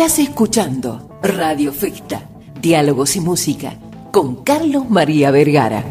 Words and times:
Estás 0.00 0.20
escuchando 0.20 1.18
Radio 1.24 1.72
Festa, 1.72 2.22
Diálogos 2.62 3.16
y 3.16 3.20
Música, 3.20 3.72
con 4.12 4.44
Carlos 4.44 4.88
María 4.88 5.32
Vergara. 5.32 5.82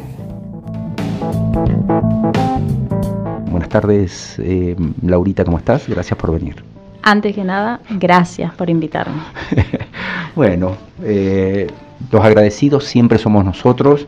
Buenas 3.52 3.68
tardes, 3.68 4.40
eh, 4.40 4.78
Laurita, 5.02 5.44
¿cómo 5.44 5.58
estás? 5.58 5.90
Gracias 5.90 6.18
por 6.18 6.32
venir. 6.32 6.64
Antes 7.02 7.36
que 7.36 7.44
nada, 7.44 7.82
gracias 7.90 8.54
por 8.54 8.70
invitarme. 8.70 9.22
bueno, 10.38 10.78
eh, 11.04 11.68
los 12.10 12.24
agradecidos 12.24 12.86
siempre 12.86 13.18
somos 13.18 13.44
nosotros. 13.44 14.08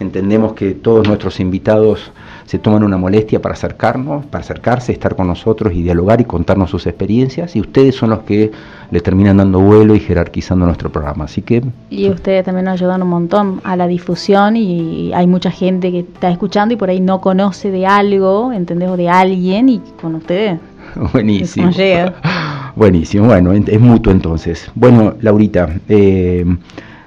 Entendemos 0.00 0.52
que 0.52 0.72
todos 0.72 1.08
nuestros 1.08 1.40
invitados 1.40 2.12
se 2.46 2.58
toman 2.58 2.82
una 2.82 2.96
molestia 2.96 3.42
para 3.42 3.54
acercarnos, 3.54 4.24
para 4.26 4.42
acercarse, 4.42 4.92
estar 4.92 5.16
con 5.16 5.26
nosotros 5.26 5.72
y 5.74 5.82
dialogar 5.82 6.20
y 6.20 6.24
contarnos 6.24 6.70
sus 6.70 6.86
experiencias. 6.86 7.56
Y 7.56 7.60
ustedes 7.60 7.96
son 7.96 8.10
los 8.10 8.20
que 8.20 8.50
le 8.90 9.00
terminan 9.00 9.36
dando 9.36 9.60
vuelo 9.60 9.94
y 9.94 10.00
jerarquizando 10.00 10.64
nuestro 10.64 10.90
programa. 10.90 11.24
Así 11.24 11.42
que. 11.42 11.62
Y 11.90 12.08
ustedes 12.08 12.44
también 12.44 12.66
nos 12.66 12.74
ayudan 12.74 13.02
un 13.02 13.08
montón 13.08 13.60
a 13.64 13.76
la 13.76 13.86
difusión 13.86 14.56
y 14.56 15.12
hay 15.12 15.26
mucha 15.26 15.50
gente 15.50 15.90
que 15.90 16.00
está 16.00 16.30
escuchando 16.30 16.74
y 16.74 16.76
por 16.76 16.90
ahí 16.90 17.00
no 17.00 17.20
conoce 17.20 17.70
de 17.70 17.86
algo, 17.86 18.52
¿entendés? 18.52 18.88
O 18.88 18.96
de 18.96 19.08
alguien 19.08 19.68
y 19.68 19.82
con 20.00 20.14
ustedes. 20.14 20.58
Buenísimo. 21.12 21.70
Buenísimo, 22.76 23.26
bueno, 23.26 23.52
es 23.52 23.80
mutuo 23.80 24.12
entonces. 24.12 24.70
Bueno, 24.76 25.14
Laurita, 25.20 25.68
eh, 25.88 26.44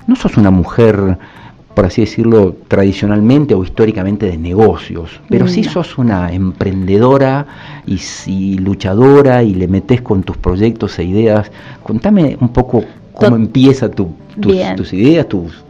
no 0.05 0.15
sos 0.17 0.35
una 0.35 0.51
mujer 0.51 1.17
por 1.73 1.85
así 1.85 2.01
decirlo, 2.01 2.55
tradicionalmente 2.67 3.55
o 3.55 3.63
históricamente 3.63 4.25
de 4.25 4.37
negocios, 4.37 5.19
pero 5.29 5.47
si 5.47 5.63
sos 5.63 5.97
una 5.97 6.31
emprendedora 6.33 7.45
y, 7.85 8.57
luchadora 8.57 9.43
y 9.43 9.53
le 9.53 9.67
metes 9.67 10.01
con 10.01 10.23
tus 10.23 10.37
proyectos 10.37 10.99
e 10.99 11.03
ideas. 11.03 11.51
Contame 11.83 12.37
un 12.39 12.49
poco 12.49 12.83
cómo 13.13 13.35
empieza 13.35 13.89
tu, 13.89 14.13
tus, 14.39 14.93
ideas, 14.93 15.27
tus... 15.27 15.63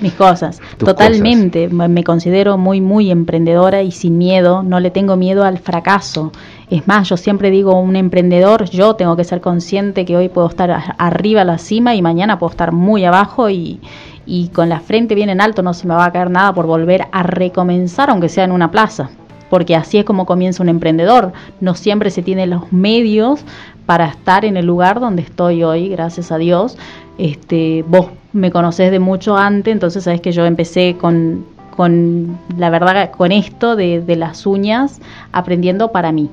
Mis 0.00 0.12
cosas. 0.12 0.60
Totalmente. 0.76 1.68
Me 1.68 2.04
considero 2.04 2.58
muy, 2.58 2.80
muy 2.80 3.10
emprendedora 3.10 3.82
y 3.82 3.92
sin 3.92 4.18
miedo. 4.18 4.62
No 4.62 4.78
le 4.80 4.90
tengo 4.90 5.16
miedo 5.16 5.44
al 5.44 5.58
fracaso. 5.58 6.32
Es 6.68 6.86
más, 6.86 7.08
yo 7.08 7.16
siempre 7.16 7.50
digo, 7.50 7.78
un 7.78 7.96
emprendedor, 7.96 8.68
yo 8.68 8.94
tengo 8.94 9.16
que 9.16 9.24
ser 9.24 9.40
consciente 9.40 10.04
que 10.04 10.16
hoy 10.16 10.28
puedo 10.28 10.48
estar 10.48 10.96
arriba 10.98 11.42
a 11.42 11.44
la 11.44 11.58
cima 11.58 11.94
y 11.94 12.02
mañana 12.02 12.38
puedo 12.38 12.50
estar 12.50 12.72
muy 12.72 13.04
abajo 13.04 13.48
y, 13.48 13.80
y 14.26 14.48
con 14.48 14.68
la 14.68 14.80
frente 14.80 15.14
bien 15.14 15.30
en 15.30 15.40
alto 15.40 15.62
no 15.62 15.72
se 15.72 15.86
me 15.86 15.94
va 15.94 16.04
a 16.04 16.12
caer 16.12 16.30
nada 16.30 16.52
por 16.52 16.66
volver 16.66 17.06
a 17.12 17.22
recomenzar, 17.22 18.10
aunque 18.10 18.28
sea 18.28 18.44
en 18.44 18.52
una 18.52 18.70
plaza. 18.70 19.10
Porque 19.48 19.76
así 19.76 19.98
es 19.98 20.04
como 20.04 20.26
comienza 20.26 20.62
un 20.62 20.68
emprendedor. 20.68 21.32
No 21.60 21.74
siempre 21.74 22.10
se 22.10 22.22
tiene 22.22 22.48
los 22.48 22.72
medios 22.72 23.44
para 23.86 24.06
estar 24.08 24.44
en 24.44 24.56
el 24.56 24.66
lugar 24.66 24.98
donde 24.98 25.22
estoy 25.22 25.62
hoy, 25.62 25.88
gracias 25.88 26.32
a 26.32 26.38
Dios. 26.38 26.76
Este, 27.18 27.84
vos 27.88 28.08
me 28.32 28.50
conocés 28.50 28.90
de 28.90 28.98
mucho 28.98 29.36
antes, 29.36 29.72
entonces 29.72 30.04
sabes 30.04 30.20
que 30.20 30.32
yo 30.32 30.44
empecé 30.44 30.96
con, 31.00 31.44
con 31.74 32.38
la 32.56 32.70
verdad, 32.70 33.10
con 33.10 33.32
esto 33.32 33.76
de, 33.76 34.00
de 34.00 34.16
las 34.16 34.46
uñas, 34.46 35.00
aprendiendo 35.32 35.92
para 35.92 36.12
mí 36.12 36.30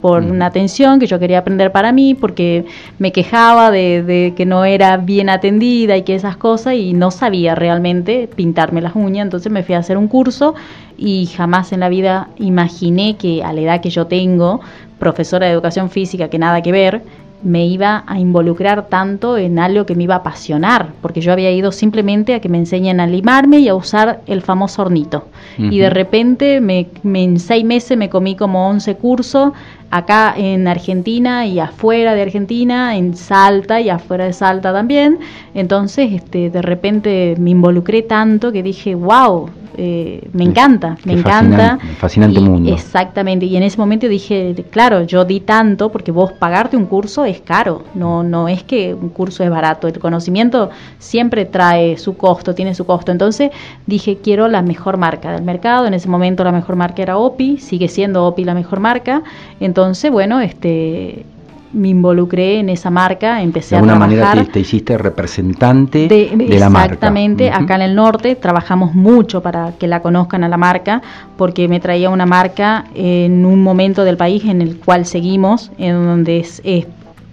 por 0.00 0.22
mm. 0.22 0.30
una 0.30 0.46
atención 0.46 1.00
que 1.00 1.06
yo 1.06 1.18
quería 1.18 1.38
aprender 1.38 1.72
para 1.72 1.92
mí, 1.92 2.14
porque 2.14 2.64
me 2.98 3.12
quejaba 3.12 3.70
de, 3.70 4.34
que 4.36 4.46
no 4.46 4.64
era 4.64 4.96
bien 4.98 5.28
atendida 5.28 5.96
y 5.96 6.02
que 6.02 6.14
esas 6.14 6.36
cosas 6.36 6.74
y 6.74 6.92
no 6.92 7.10
sabía 7.10 7.54
realmente 7.54 8.28
pintarme 8.34 8.80
las 8.80 8.94
uñas, 8.94 9.24
entonces 9.24 9.50
me 9.50 9.62
fui 9.62 9.74
a 9.74 9.78
hacer 9.78 9.98
un 9.98 10.08
curso 10.08 10.54
y 10.96 11.26
jamás 11.26 11.72
en 11.72 11.80
la 11.80 11.88
vida 11.88 12.28
imaginé 12.36 13.16
que 13.16 13.42
a 13.42 13.52
la 13.52 13.60
edad 13.60 13.80
que 13.80 13.90
yo 13.90 14.06
tengo, 14.06 14.60
profesora 14.98 15.46
de 15.46 15.52
educación 15.52 15.90
física, 15.90 16.28
que 16.28 16.38
nada 16.38 16.62
que 16.62 16.72
ver, 16.72 17.02
me 17.42 17.66
iba 17.66 18.04
a 18.06 18.18
involucrar 18.18 18.86
tanto 18.88 19.36
en 19.36 19.58
algo 19.58 19.86
que 19.86 19.94
me 19.94 20.04
iba 20.04 20.14
a 20.14 20.18
apasionar, 20.18 20.88
porque 21.02 21.20
yo 21.20 21.32
había 21.32 21.50
ido 21.50 21.72
simplemente 21.72 22.34
a 22.34 22.40
que 22.40 22.48
me 22.48 22.58
enseñen 22.58 23.00
a 23.00 23.06
limarme 23.06 23.58
y 23.58 23.68
a 23.68 23.74
usar 23.74 24.20
el 24.26 24.42
famoso 24.42 24.82
hornito. 24.82 25.26
Y 25.58 25.78
de 25.78 25.90
repente 25.90 26.60
me, 26.60 26.88
en 27.04 27.38
seis 27.38 27.64
meses 27.64 27.96
me 27.96 28.10
comí 28.10 28.36
como 28.36 28.68
11 28.68 28.96
cursos 28.96 29.52
acá 29.90 30.34
en 30.36 30.68
Argentina 30.68 31.46
y 31.46 31.60
afuera 31.60 32.14
de 32.14 32.22
Argentina, 32.22 32.96
en 32.96 33.16
Salta 33.16 33.80
y 33.80 33.88
afuera 33.88 34.24
de 34.24 34.32
Salta 34.32 34.72
también. 34.72 35.18
Entonces, 35.54 36.12
este, 36.12 36.50
de 36.50 36.62
repente 36.62 37.34
me 37.38 37.50
involucré 37.50 38.02
tanto 38.02 38.52
que 38.52 38.62
dije, 38.62 38.94
wow, 38.94 39.48
eh, 39.78 40.26
me 40.32 40.44
encanta, 40.44 40.96
me 41.04 41.12
encanta. 41.12 41.78
Fascinante, 41.98 42.40
mundo. 42.40 42.72
Exactamente, 42.72 43.44
y 43.44 43.56
en 43.56 43.62
ese 43.62 43.76
momento 43.76 44.08
dije, 44.08 44.54
claro, 44.70 45.02
yo 45.02 45.24
di 45.26 45.40
tanto 45.40 45.90
porque 45.90 46.10
vos 46.12 46.32
pagarte 46.32 46.78
un 46.78 46.86
curso 46.86 47.26
es 47.26 47.40
caro, 47.42 47.84
no, 47.94 48.22
no 48.22 48.48
es 48.48 48.64
que 48.64 48.94
un 48.94 49.10
curso 49.10 49.44
es 49.44 49.50
barato, 49.50 49.86
el 49.86 49.98
conocimiento 49.98 50.70
siempre 50.98 51.44
trae 51.44 51.98
su 51.98 52.16
costo, 52.16 52.54
tiene 52.54 52.74
su 52.74 52.86
costo. 52.86 53.12
Entonces 53.12 53.50
dije, 53.86 54.18
quiero 54.22 54.48
la 54.48 54.62
mejor 54.62 54.96
marca 54.96 55.32
del 55.32 55.42
mercado, 55.42 55.86
en 55.86 55.92
ese 55.92 56.08
momento 56.08 56.42
la 56.42 56.52
mejor 56.52 56.76
marca 56.76 57.02
era 57.02 57.18
OPI, 57.18 57.58
sigue 57.58 57.88
siendo 57.88 58.24
OPI 58.24 58.44
la 58.44 58.54
mejor 58.54 58.80
marca, 58.80 59.22
entonces, 59.60 59.75
bueno, 60.10 60.40
este 60.40 61.24
me 61.72 61.88
involucré 61.88 62.60
en 62.60 62.70
esa 62.70 62.90
marca, 62.90 63.42
empecé 63.42 63.76
a 63.76 63.82
trabajar. 63.82 64.08
De 64.08 64.14
alguna 64.14 64.30
manera 64.30 64.52
te, 64.52 64.60
hiciste 64.60 64.96
representante 64.96 66.08
de, 66.08 66.58
la 66.58 66.70
marca. 66.70 66.94
Exactamente, 66.94 67.50
acá 67.50 67.74
en 67.74 67.82
el 67.82 67.94
norte 67.94 68.34
trabajamos 68.36 68.94
mucho 68.94 69.42
para 69.42 69.72
que 69.72 69.86
la 69.86 70.00
conozcan 70.00 70.42
a 70.44 70.48
la 70.48 70.56
marca, 70.56 71.02
porque 71.36 71.68
me 71.68 71.80
traía 71.80 72.08
una 72.08 72.24
marca 72.24 72.86
en 72.94 73.44
un 73.44 73.62
momento 73.62 74.04
del 74.04 74.16
país 74.16 74.44
en 74.44 74.62
el 74.62 74.76
cual 74.78 75.04
seguimos, 75.04 75.70
en 75.76 76.04
donde 76.04 76.38
es, 76.38 76.62
es, 76.64 76.86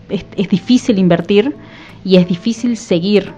es 0.09 0.49
difícil 0.49 0.99
invertir 0.99 1.55
y 2.03 2.17
es 2.17 2.27
difícil 2.27 2.75
seguir 2.75 3.31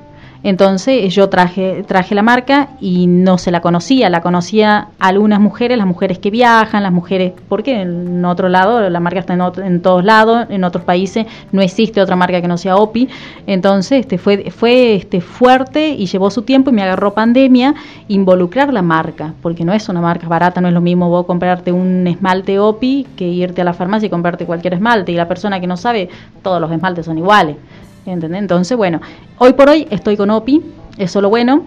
entonces 0.46 1.12
yo 1.12 1.28
traje, 1.28 1.84
traje 1.88 2.14
la 2.14 2.22
marca 2.22 2.70
y 2.80 3.08
no 3.08 3.40
se 3.40 3.50
la 3.50 3.62
conocía, 3.62 4.12
la 4.12 4.22
conocía 4.22 4.90
algunas 5.00 5.40
mujeres, 5.40 5.76
las 5.76 5.88
mujeres 5.88 6.20
que 6.20 6.30
viajan, 6.30 6.84
las 6.84 6.92
mujeres, 6.92 7.34
porque 7.50 7.82
en 7.82 8.24
otro 8.24 8.48
lado 8.48 8.88
la 8.88 9.00
marca 9.00 9.20
está 9.22 9.34
en, 9.34 9.82
todos 9.82 10.06
lados, 10.06 10.46
en 10.50 10.64
otros 10.64 10.84
países 10.84 11.26
no 11.52 11.64
existe 11.64 12.00
otra 12.00 12.16
marca 12.16 12.42
que 12.42 12.48
no 12.48 12.60
sea 12.60 12.76
OPI, 12.76 13.10
entonces 13.48 14.02
este 14.02 14.20
fue, 14.20 14.52
fue 14.52 14.94
este, 14.94 15.20
fuerte 15.20 15.90
y 15.90 16.06
llevó 16.06 16.30
su 16.30 16.44
tiempo 16.44 16.70
y 16.70 16.74
me 16.74 16.84
agarró 16.84 17.16
pandemia 17.16 17.74
involucrar 18.08 18.72
la 18.72 18.84
marca, 18.84 19.34
porque 19.42 19.66
no 19.66 19.74
es 19.74 19.90
una 19.90 20.00
marca 20.00 20.28
barata, 20.28 20.62
no 20.62 20.68
es 20.68 20.76
lo 20.76 20.82
mismo 20.82 21.10
vos 21.10 21.26
comprarte 21.26 21.72
un 21.72 22.06
esmalte 22.06 22.60
OPI 22.60 23.08
que 23.16 23.26
irte 23.26 23.62
a 23.62 23.64
la 23.64 23.74
farmacia 23.74 24.06
y 24.06 24.10
comprarte 24.12 24.46
cualquier 24.46 24.76
esmalte 24.76 25.12
y 25.12 25.16
la 25.16 25.28
persona 25.28 25.60
que 25.60 25.66
no 25.66 25.76
sabe, 25.76 26.08
todos 26.44 26.62
los 26.62 26.72
esmaltes 26.72 27.08
son 27.08 27.18
iguales. 27.18 27.56
Entonces, 28.06 28.78
bueno, 28.78 29.02
hoy 29.38 29.54
por 29.54 29.70
hoy 29.70 29.88
estoy 29.90 30.16
con 30.16 30.30
OPI, 30.30 30.62
eso 30.98 31.20
es 31.20 31.24
lo 31.24 31.30
bueno, 31.30 31.64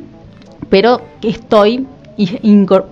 pero 0.71 1.03
estoy 1.23 1.87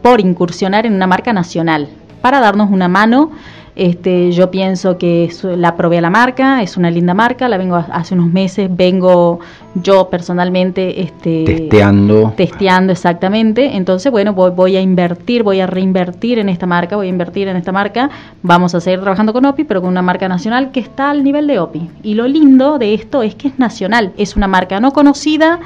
por 0.03 0.21
incursionar 0.21 0.87
en 0.87 0.95
una 0.95 1.07
marca 1.07 1.33
nacional 1.33 1.89
para 2.23 2.41
darnos 2.41 2.71
una 2.71 2.89
mano 2.89 3.31
este, 3.77 4.33
yo 4.33 4.51
pienso 4.51 4.97
que 4.97 5.31
la 5.43 5.77
probé 5.77 5.99
a 5.99 6.01
la 6.01 6.09
marca, 6.09 6.63
es 6.63 6.79
una 6.79 6.91
linda 6.91 7.13
marca, 7.13 7.47
la 7.47 7.59
vengo 7.59 7.77
hace 7.77 8.15
unos 8.15 8.33
meses, 8.33 8.75
vengo 8.75 9.39
yo 9.75 10.09
personalmente 10.09 11.03
este, 11.03 11.45
testeando. 11.45 12.33
Testeando 12.35 12.93
exactamente. 12.93 13.77
Entonces, 13.77 14.11
bueno, 14.11 14.33
voy, 14.33 14.77
a 14.77 14.81
invertir, 14.81 15.43
voy 15.43 15.61
a 15.61 15.67
reinvertir 15.67 16.39
en 16.39 16.49
esta 16.49 16.67
marca, 16.67 16.97
voy 16.97 17.09
a 17.09 17.11
invertir 17.11 17.49
en 17.49 17.57
esta 17.57 17.71
marca. 17.71 18.09
Vamos 18.43 18.75
a 18.75 18.81
seguir 18.81 19.01
trabajando 19.01 19.35
con 19.35 19.45
OPI, 19.45 19.65
pero 19.65 19.83
con 19.83 19.91
una 19.91 20.03
marca 20.03 20.27
nacional 20.27 20.71
que 20.71 20.81
está 20.81 21.11
al 21.11 21.23
nivel 21.23 21.47
de 21.47 21.59
OPI. 21.59 21.91
Y 22.03 22.15
lo 22.15 22.27
lindo 22.27 22.79
de 22.79 22.95
esto 22.95 23.23
es 23.23 23.35
que 23.35 23.49
es 23.49 23.59
nacional, 23.59 24.13
es 24.17 24.37
una 24.37 24.49
marca 24.49 24.81
no 24.81 24.93
conocida 24.93 25.61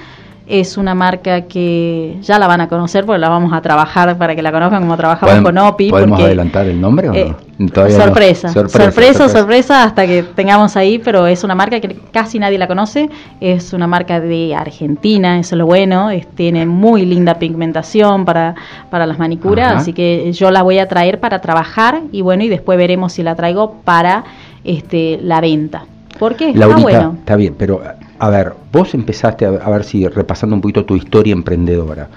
es 0.50 0.76
una 0.76 0.96
marca 0.96 1.42
que 1.42 2.18
ya 2.22 2.38
la 2.38 2.48
van 2.48 2.60
a 2.60 2.68
conocer 2.68 3.06
porque 3.06 3.20
la 3.20 3.28
vamos 3.28 3.52
a 3.52 3.60
trabajar 3.60 4.18
para 4.18 4.34
que 4.34 4.42
la 4.42 4.50
conozcan 4.50 4.82
como 4.82 4.96
trabajamos 4.96 5.42
con 5.42 5.56
OPI. 5.56 5.90
¿Podemos 5.90 6.20
adelantar 6.20 6.66
el 6.66 6.80
nombre 6.80 7.08
o 7.08 7.12
no? 7.12 7.18
Eh, 7.18 7.34
sorpresa, 7.68 8.48
sorpresa, 8.48 9.28
sorpresa, 9.28 9.84
hasta 9.84 10.06
que 10.06 10.24
tengamos 10.24 10.76
ahí, 10.76 10.98
pero 10.98 11.28
es 11.28 11.44
una 11.44 11.54
marca 11.54 11.78
que 11.78 11.96
casi 12.10 12.40
nadie 12.40 12.58
la 12.58 12.66
conoce. 12.66 13.08
Es 13.40 13.72
una 13.72 13.86
marca 13.86 14.20
de 14.20 14.54
Argentina, 14.56 15.38
eso 15.38 15.54
es 15.54 15.58
lo 15.58 15.66
bueno. 15.66 16.10
tiene 16.34 16.66
muy 16.66 17.06
linda 17.06 17.38
pigmentación 17.38 18.24
para, 18.24 18.56
para 18.90 19.06
las 19.06 19.20
manicuras, 19.20 19.76
así 19.76 19.92
que 19.92 20.32
yo 20.32 20.50
la 20.50 20.62
voy 20.62 20.78
a 20.78 20.88
traer 20.88 21.20
para 21.20 21.40
trabajar 21.40 22.00
y 22.10 22.22
bueno, 22.22 22.42
y 22.42 22.48
después 22.48 22.76
veremos 22.76 23.12
si 23.12 23.22
la 23.22 23.36
traigo 23.36 23.76
para 23.84 24.24
este, 24.64 25.20
la 25.22 25.40
venta. 25.40 25.84
Porque 26.18 26.50
está 26.50 26.66
bueno. 26.76 27.14
Está 27.20 27.36
bien, 27.36 27.54
pero 27.56 27.80
a 28.20 28.28
ver, 28.28 28.52
vos 28.70 28.94
empezaste, 28.94 29.46
a, 29.46 29.50
ver 29.70 29.82
si 29.82 30.06
repasando 30.06 30.54
un 30.54 30.60
poquito 30.60 30.84
tu 30.84 30.94
historia 30.94 31.32
emprendedora, 31.32 32.08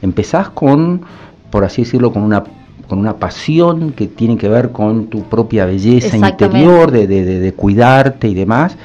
empezás 0.00 0.48
con, 0.50 1.02
por 1.50 1.64
así 1.64 1.82
decirlo, 1.82 2.12
con 2.12 2.22
una 2.22 2.44
con 2.88 2.98
una 2.98 3.16
pasión 3.16 3.92
que 3.92 4.06
tiene 4.06 4.38
que 4.38 4.48
ver 4.48 4.70
con 4.70 5.08
tu 5.08 5.24
propia 5.24 5.66
belleza 5.66 6.16
interior, 6.16 6.90
de, 6.90 7.06
de, 7.06 7.22
de, 7.38 7.52
cuidarte 7.52 8.28
y 8.28 8.34
demás, 8.34 8.78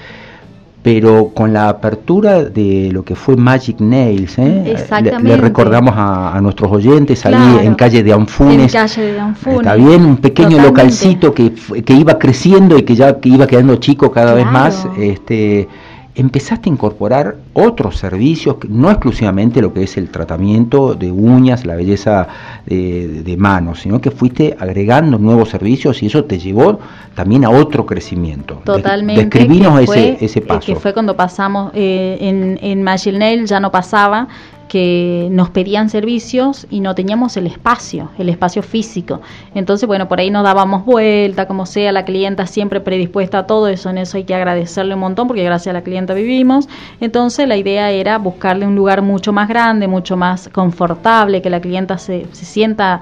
pero 0.82 1.30
con 1.34 1.54
la 1.54 1.70
apertura 1.70 2.44
de 2.44 2.90
lo 2.92 3.04
que 3.06 3.16
fue 3.16 3.38
Magic 3.38 3.80
Nails, 3.80 4.38
¿eh? 4.40 4.76
le, 5.22 5.38
recordamos 5.38 5.94
a, 5.96 6.38
nuestros 6.42 6.70
oyentes 6.70 7.26
ahí 7.26 7.66
en 7.66 7.76
calle 7.76 8.04
de 8.04 8.12
Anfunes. 8.12 8.76
En 8.76 8.82
calle 8.82 9.14
de 9.14 9.20
Anfunes. 9.22 9.60
Está 9.60 9.76
bien, 9.76 10.06
un 10.06 10.18
pequeño 10.18 10.62
localcito 10.62 11.34
que, 11.34 11.54
que 11.54 11.94
iba 11.94 12.20
creciendo 12.20 12.78
y 12.78 12.84
que 12.84 12.96
ya 12.96 13.22
que 13.22 13.30
iba 13.30 13.48
quedando 13.48 13.78
chico 13.78 14.12
cada 14.12 14.34
vez 14.34 14.46
más. 14.46 14.86
Este, 15.00 15.70
empezaste 16.16 16.70
a 16.70 16.74
incorporar 16.74 17.38
otros 17.54 17.98
servicios, 17.98 18.58
no 18.70 18.92
exclusivamente 18.92 19.62
lo 19.62 19.74
que 19.74 19.84
es 19.84 19.98
el 19.98 20.10
tratamiento 20.10 20.94
de 20.94 21.12
uñas, 21.12 21.66
la 21.66 21.76
belleza 21.76 22.28
de, 22.66 23.36
manos, 23.38 23.82
sino 23.82 24.00
que 24.00 24.12
fuiste 24.12 24.56
agregando 24.60 25.18
nuevos 25.18 25.50
servicios 25.50 26.04
y 26.04 26.06
eso 26.06 26.24
te 26.26 26.38
llevó 26.38 26.80
también 27.16 27.46
a 27.46 27.50
otro 27.50 27.86
crecimiento. 27.86 28.62
Totalmente. 28.64 29.24
Describinos 29.24 29.82
ese, 29.82 30.18
ese 30.24 30.42
paso. 30.42 30.68
Que 30.68 30.76
fue 30.76 30.94
cuando 30.94 31.16
pasamos 31.16 31.72
eh, 31.74 32.18
en, 32.22 32.60
en 32.62 32.84
Magic 32.84 33.16
Nail, 33.16 33.46
ya 33.48 33.60
no 33.60 33.72
pasaba 33.72 34.28
que 34.74 35.28
nos 35.30 35.52
pedían 35.52 35.88
servicios 35.88 36.66
y 36.72 36.80
no 36.80 36.96
teníamos 36.96 37.38
el 37.38 37.46
espacio, 37.46 38.10
el 38.18 38.28
espacio 38.28 38.64
físico. 38.64 39.22
Entonces, 39.54 39.86
bueno, 39.86 40.08
por 40.08 40.20
ahí 40.20 40.32
nos 40.32 40.44
dábamos 40.44 40.84
vuelta, 40.84 41.46
como 41.46 41.68
sea, 41.68 41.92
la 41.92 42.06
clienta 42.06 42.48
siempre 42.48 42.82
predispuesta 42.82 43.38
a 43.38 43.46
todo 43.46 43.68
eso, 43.68 43.92
en 43.92 44.00
eso 44.00 44.18
hay 44.18 44.24
que 44.24 44.34
agradecerle 44.34 44.96
un 44.96 45.02
montón 45.02 45.28
porque 45.28 45.44
gracias 45.44 45.68
a 45.70 45.74
la 45.74 45.84
clienta 45.84 46.16
vivimos. 46.16 46.68
Entonces, 47.00 47.48
la 47.48 47.56
idea 47.56 47.92
era 47.92 48.18
buscarle 48.18 48.66
un 48.66 48.76
lugar 48.76 49.04
mucho 49.04 49.32
más 49.32 49.48
grande, 49.48 49.88
mucho 49.88 50.18
más 50.18 50.50
confortable, 50.50 51.44
que 51.44 51.52
la 51.52 51.62
clienta 51.62 52.00
se, 52.00 52.26
se 52.32 52.44
sienta 52.44 53.00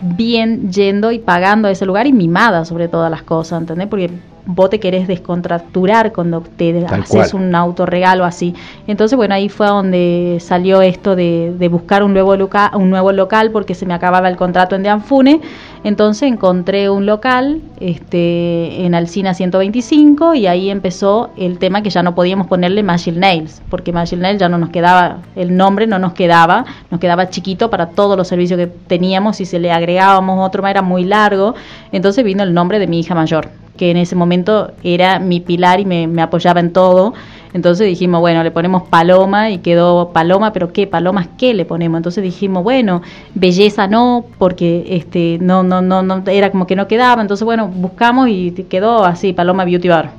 bien 0.00 0.72
yendo 0.72 1.12
y 1.12 1.18
pagando 1.18 1.68
a 1.68 1.72
ese 1.72 1.84
lugar 1.84 2.06
y 2.06 2.14
mimada 2.14 2.64
sobre 2.64 2.88
todas 2.88 3.10
las 3.10 3.22
cosas, 3.22 3.60
¿entendés? 3.60 3.88
Porque 3.88 4.10
vos 4.46 4.70
te 4.70 4.80
querés 4.80 5.06
descontracturar 5.06 6.12
cuando 6.12 6.40
te 6.40 6.84
haces 6.86 7.34
un 7.34 7.54
autorregalo 7.54 8.24
así. 8.24 8.54
Entonces, 8.86 9.16
bueno, 9.16 9.34
ahí 9.34 9.48
fue 9.48 9.66
donde 9.66 10.38
salió 10.40 10.82
esto 10.82 11.16
de, 11.16 11.54
de 11.58 11.68
buscar 11.68 12.02
un 12.02 12.12
nuevo, 12.12 12.36
local, 12.36 12.70
un 12.74 12.90
nuevo 12.90 13.12
local 13.12 13.50
porque 13.50 13.74
se 13.74 13.86
me 13.86 13.94
acababa 13.94 14.28
el 14.28 14.36
contrato 14.36 14.76
en 14.76 14.82
Deanfune. 14.82 15.40
Entonces 15.84 16.30
encontré 16.30 16.90
un 16.90 17.06
local 17.06 17.60
este, 17.80 18.84
en 18.84 18.94
Alcina 18.94 19.34
125 19.34 20.34
y 20.34 20.46
ahí 20.46 20.70
empezó 20.70 21.30
el 21.36 21.58
tema 21.58 21.82
que 21.82 21.90
ya 21.90 22.04
no 22.04 22.14
podíamos 22.14 22.46
ponerle 22.46 22.84
Magic 22.84 23.16
Nails, 23.16 23.62
porque 23.68 23.92
Magic 23.92 24.18
Nails 24.18 24.38
ya 24.38 24.48
no 24.48 24.58
nos 24.58 24.70
quedaba, 24.70 25.18
el 25.34 25.56
nombre 25.56 25.88
no 25.88 25.98
nos 25.98 26.12
quedaba, 26.12 26.64
nos 26.90 27.00
quedaba 27.00 27.30
chiquito 27.30 27.68
para 27.68 27.90
todos 27.90 28.16
los 28.16 28.28
servicios 28.28 28.58
que 28.58 28.68
teníamos 28.68 29.40
y 29.40 29.44
si 29.44 29.58
le 29.58 29.72
agregábamos 29.72 30.46
otro 30.46 30.62
más 30.62 30.70
era 30.70 30.82
muy 30.82 31.04
largo. 31.04 31.54
Entonces 31.90 32.24
vino 32.24 32.44
el 32.44 32.54
nombre 32.54 32.78
de 32.78 32.86
mi 32.86 33.00
hija 33.00 33.16
mayor 33.16 33.48
que 33.76 33.90
en 33.90 33.96
ese 33.96 34.14
momento 34.14 34.72
era 34.82 35.18
mi 35.18 35.40
pilar 35.40 35.80
y 35.80 35.84
me, 35.84 36.22
apoyaba 36.22 36.60
en 36.60 36.72
todo. 36.72 37.14
Entonces 37.54 37.86
dijimos, 37.86 38.20
bueno, 38.20 38.42
le 38.42 38.50
ponemos 38.50 38.82
paloma 38.84 39.50
y 39.50 39.58
quedó 39.58 40.10
paloma, 40.10 40.52
pero 40.52 40.72
¿qué? 40.72 40.86
¿Palomas 40.86 41.28
qué 41.36 41.52
le 41.52 41.64
ponemos? 41.64 41.98
Entonces 41.98 42.22
dijimos, 42.24 42.64
bueno, 42.64 43.02
belleza 43.34 43.86
no, 43.86 44.24
porque 44.38 44.84
este 44.88 45.38
no, 45.40 45.62
no, 45.62 45.82
no, 45.82 46.02
no 46.02 46.22
era 46.26 46.50
como 46.50 46.66
que 46.66 46.76
no 46.76 46.88
quedaba. 46.88 47.20
Entonces, 47.20 47.44
bueno, 47.44 47.68
buscamos 47.68 48.28
y 48.28 48.52
quedó 48.68 49.04
así, 49.04 49.32
paloma 49.32 49.64
beauty 49.64 49.88
bar. 49.88 50.10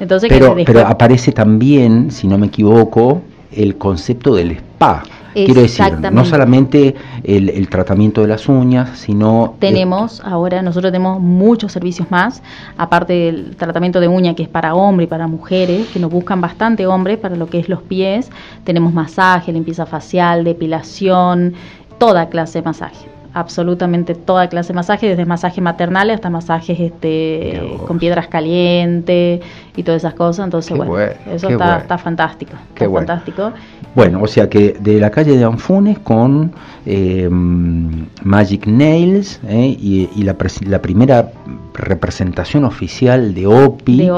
Entonces, 0.00 0.28
pero, 0.28 0.56
pero 0.66 0.80
aparece 0.80 1.30
también, 1.30 2.10
si 2.10 2.26
no 2.26 2.36
me 2.36 2.46
equivoco, 2.46 3.22
el 3.52 3.76
concepto 3.76 4.34
del 4.34 4.52
spa. 4.52 5.04
Quiero 5.34 5.62
decir, 5.62 5.84
no 6.12 6.24
solamente 6.24 6.94
el, 7.24 7.68
tratamiento 7.68 8.20
de 8.20 8.28
las 8.28 8.48
uñas, 8.48 8.98
sino... 8.98 9.54
Tenemos, 9.58 10.20
ahora 10.24 10.62
nosotros 10.62 10.92
tenemos 10.92 11.20
muchos 11.20 11.72
servicios 11.72 12.10
más, 12.10 12.42
aparte 12.76 13.12
del 13.12 13.56
tratamiento 13.56 14.00
de 14.00 14.08
uña 14.08 14.34
que 14.34 14.42
es 14.42 14.48
para 14.48 14.74
hombres 14.74 15.06
y 15.06 15.10
para 15.10 15.26
mujeres, 15.26 15.88
que 15.88 15.98
nos 15.98 16.10
buscan 16.10 16.40
bastante 16.40 16.86
hombres 16.86 17.18
para 17.18 17.36
lo 17.36 17.46
que 17.46 17.58
es 17.58 17.68
los 17.68 17.82
pies. 17.82 18.30
Tenemos 18.64 18.92
masaje, 18.92 19.52
limpieza 19.52 19.86
facial, 19.86 20.44
depilación, 20.44 21.54
toda 21.98 22.28
clase 22.28 22.58
de 22.58 22.64
masaje 22.64 23.21
absolutamente 23.34 24.14
toda 24.14 24.48
clase 24.48 24.68
de 24.68 24.74
masajes, 24.74 25.10
desde 25.10 25.24
masajes 25.24 25.62
maternales 25.62 26.16
hasta 26.16 26.30
masajes 26.30 26.78
este, 26.78 27.76
con 27.86 27.98
piedras 27.98 28.28
calientes 28.28 29.40
y 29.76 29.82
todas 29.82 30.02
esas 30.02 30.14
cosas. 30.14 30.44
Entonces, 30.44 30.76
bueno, 30.76 30.96
eso 31.30 31.48
está, 31.48 31.98
fantástico. 31.98 32.52
Qué 32.74 32.88
fantástico. 32.88 33.52
Bueno, 33.94 34.22
o 34.22 34.26
sea 34.26 34.48
que 34.48 34.74
de 34.80 34.98
la 34.98 35.10
calle 35.10 35.36
de 35.36 35.44
Anfunes 35.44 35.98
con 35.98 36.52
eh, 36.86 37.28
Magic 37.30 38.66
Nails 38.66 39.40
eh, 39.46 39.76
y, 39.78 40.22
la, 40.22 40.36
la, 40.66 40.80
primera 40.80 41.30
representación 41.74 42.64
oficial 42.64 43.34
de 43.34 43.46
OPI, 43.46 44.10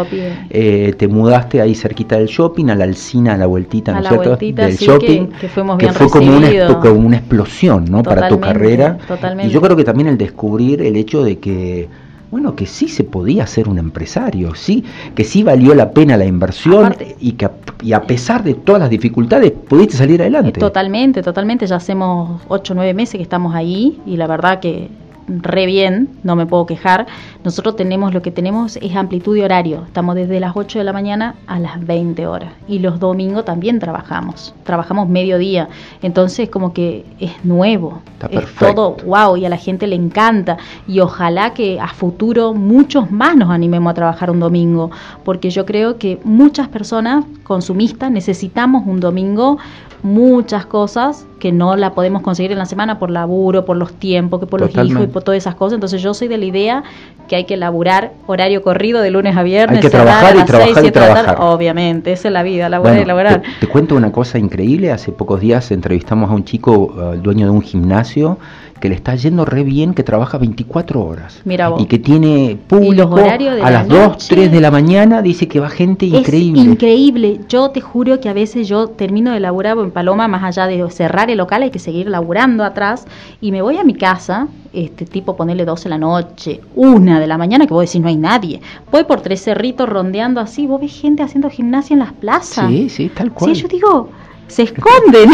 eh, 0.51 0.95
te 0.97 1.09
mudaste 1.09 1.61
ahí 1.61 1.75
cerquita 1.75 2.17
del 2.17 2.29
shopping, 2.29 2.71
a 2.71 2.75
la 2.75 2.85
Alcina, 2.85 3.35
a 3.35 3.37
la 3.37 3.47
vueltita, 3.47 3.93
¿no 3.93 4.09
cierto? 4.09 4.37
del 4.37 4.77
shopping, 4.77 5.27
que, 5.41 5.49
fuimos 5.49 5.77
bien 5.77 5.93
fue 5.93 6.09
como 6.09 6.37
una, 6.37 6.49
una, 6.93 7.17
explosión 7.17 7.85
¿no? 7.87 8.03
para 8.03 8.29
tu 8.29 8.39
carrera. 8.39 8.99
Y 9.45 9.49
yo 9.49 9.61
creo 9.61 9.77
que 9.77 9.85
también 9.85 10.09
el 10.09 10.19
descubrir 10.19 10.83
el 10.83 10.97
hecho 10.97 11.23
de 11.23 11.39
que 11.39 11.89
bueno, 12.31 12.57
que 12.57 12.67
sí 12.67 12.89
se 12.89 13.05
podía 13.05 13.47
ser 13.47 13.69
un 13.69 13.79
empresario, 13.79 14.57
sí, 14.57 14.83
que 15.15 15.23
sí 15.23 15.45
valió 15.45 15.73
la 15.73 15.93
pena 15.93 16.17
la 16.17 16.25
inversión 16.25 16.97
y 17.21 17.33
que 17.33 17.49
y 17.81 17.93
a 17.93 18.03
pesar 18.03 18.43
de 18.43 18.55
todas 18.55 18.81
las 18.81 18.91
dificultades 18.91 19.53
pudiste 19.53 19.97
salir 19.97 20.21
adelante. 20.21 20.59
Totalmente, 20.59 21.23
totalmente, 21.23 21.65
ya 21.67 21.77
hacemos 21.77 22.43
ocho 22.49 22.73
o 22.73 22.77
9 22.77 22.93
meses 22.93 23.19
que 23.19 23.23
estamos 23.23 23.55
ahí 23.55 24.01
y 24.05 24.17
la 24.17 24.27
verdad 24.27 24.59
que 24.59 24.89
re 25.29 25.67
bien, 25.67 26.09
no 26.23 26.37
me 26.37 26.47
puedo 26.47 26.67
quejar. 26.67 27.07
Nosotros 27.45 27.77
tenemos, 27.77 28.15
lo 28.15 28.23
que 28.23 28.31
tenemos 28.31 28.77
es 28.77 28.97
amplitud 28.97 29.35
de 29.35 29.45
horario. 29.45 29.83
Estamos 29.87 30.15
desde 30.15 30.41
las 30.41 30.57
8 30.57 30.79
de 30.79 30.85
la 30.85 30.93
mañana 30.93 31.35
a 31.47 31.59
las 31.59 31.85
20 31.85 32.27
horas. 32.27 32.53
Y 32.69 32.79
los 32.79 33.01
domingos 33.01 33.45
también 33.45 33.79
trabajamos. 33.79 34.55
Trabajamos 34.65 35.09
mediodía. 35.09 35.69
Entonces, 36.03 36.49
como 36.49 36.73
que 36.73 37.05
es 37.21 37.33
nuevo. 37.45 38.03
es 38.31 38.55
todo 38.57 38.97
wow 39.05 39.37
y 39.37 39.45
a 39.45 39.49
la 39.49 39.57
gente 39.57 39.87
le 39.87 39.97
encanta. 39.97 40.57
Y 40.87 41.01
ojalá 41.01 41.55
que 41.55 41.81
a 41.81 41.89
futuro 41.89 42.55
muchos 42.55 43.11
más 43.11 43.37
nos 43.37 43.51
animemos 43.51 43.91
a 43.91 43.95
trabajar 43.95 44.31
un 44.31 44.41
domingo. 44.41 44.91
Porque 45.25 45.51
yo 45.51 45.67
creo 45.67 45.99
que 45.99 46.19
muchas 46.25 46.69
personas 46.69 47.25
consumistas 47.45 48.11
necesitamos 48.11 48.87
un 48.87 49.01
domingo 49.01 49.59
muchas 50.05 50.67
cosas 50.67 51.27
que 51.45 51.53
no 51.53 51.77
la 51.77 51.93
podemos 51.93 52.23
conseguir 52.23 52.53
en 52.53 52.59
la 52.59 52.65
semana 52.65 52.99
por 52.99 53.11
laburo, 53.11 53.67
por 53.67 53.77
los 53.77 53.93
tiempos, 53.93 54.41
que 54.41 54.47
por 54.47 54.63
los 54.63 54.71
hijos 54.71 55.05
y 55.05 55.07
por 55.09 55.23
todas 55.23 55.37
esas 55.37 55.55
cosas. 55.55 55.75
Entonces 55.75 56.01
yo 56.01 56.15
soy 56.15 56.27
de 56.27 56.39
la 56.39 56.47
idea 56.47 56.85
que 57.29 57.37
hay 57.37 57.45
que 57.45 57.59
laburar 57.59 58.13
horario 58.27 58.63
corrido 58.63 59.03
de 59.03 59.11
lunes 59.11 59.37
a 59.37 59.43
viernes. 59.43 59.77
Hay 59.77 59.83
que 59.83 59.91
trabajar 59.91 60.37
y 60.37 60.45
trabajar 60.47 60.87
y 60.87 60.91
trabajar. 60.91 61.37
Obviamente, 61.41 62.13
esa 62.13 62.29
es 62.29 62.33
la 62.33 62.43
vida, 62.43 62.71
laburar 62.71 62.99
y 62.99 63.05
laburar. 63.05 63.43
Te, 63.61 63.67
cuento 63.67 63.95
una 63.95 64.11
cosa 64.11 64.39
increíble. 64.39 64.91
Hace 64.91 65.13
pocos 65.13 65.39
días 65.39 65.71
entrevistamos 65.71 66.31
a 66.31 66.33
un 66.33 66.45
chico, 66.47 67.13
el 67.13 67.21
dueño 67.21 67.45
de 67.45 67.51
un 67.51 67.61
gimnasio, 67.61 68.39
que 68.81 68.89
le 68.89 68.95
está 68.95 69.15
yendo 69.15 69.45
re 69.45 69.63
bien, 69.63 69.95
que 69.95 70.03
trabaja 70.03 70.39
24 70.39 71.03
horas. 71.03 71.41
Mira 71.45 71.73
Y 71.79 71.87
que 71.87 71.99
tiene 71.99 72.59
público 72.67 73.17
a 73.17 73.71
las 73.71 73.89
2, 73.89 74.19
3 74.29 74.53
de 74.53 74.61
la 74.61 74.71
mañana, 74.71 75.23
dice 75.23 75.49
que 75.49 75.61
va 75.61 75.71
gente 75.71 76.07
increíble. 76.07 76.61
increíble. 76.61 77.41
Yo 77.49 77.71
te 77.71 77.81
juro 77.81 78.21
que 78.21 78.29
a 78.29 78.33
veces 78.33 78.69
yo 78.69 78.89
termino 78.89 79.33
de 79.33 79.41
laburar 79.41 79.79
en 79.79 79.91
Paloma, 79.91 80.29
más 80.29 80.43
allá 80.45 80.67
de 80.67 80.91
cerrar 80.91 81.31
el 81.31 81.39
local, 81.39 81.63
hay 81.63 81.71
que 81.71 81.79
seguir 81.79 82.09
laburando 82.09 82.65
atrás. 82.65 83.07
Y 83.41 83.53
me 83.53 83.63
voy 83.63 83.79
a 83.79 83.85
mi 83.85 83.95
casa, 83.95 84.49
este 84.73 85.07
tipo 85.07 85.37
ponerle 85.37 85.65
12 85.65 85.85
de 85.85 85.91
la 85.91 85.99
noche, 85.99 86.61
1 86.75 87.21
de 87.21 87.27
la 87.27 87.39
mañana, 87.39 87.67
que 87.67 87.75
vos 87.75 87.87
decís 87.87 88.01
no 88.01 88.09
hay 88.09 88.17
nadie. 88.17 88.61
Voy 88.91 89.05
por 89.05 89.21
tres 89.21 89.43
cerritos 89.43 89.89
rondeando 89.89 90.41
así, 90.41 90.67
vos 90.67 90.81
ves 90.81 90.93
gente 90.93 91.23
haciendo 91.23 91.49
gimnasia 91.49 91.95
en 91.95 92.01
las 92.01 92.13
plazas. 92.13 92.69
Sí, 92.69 92.89
sí, 92.89 93.09
tal 93.09 93.33
cual. 93.33 93.55
Sí, 93.55 93.63
yo 93.63 93.69
digo, 93.69 94.09
se 94.49 94.63
esconden. 94.65 95.31